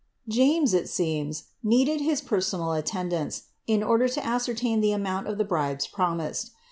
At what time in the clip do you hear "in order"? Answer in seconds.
3.67-4.07